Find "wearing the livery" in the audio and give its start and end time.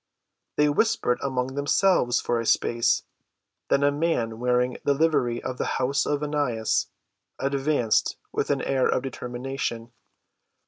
4.39-5.43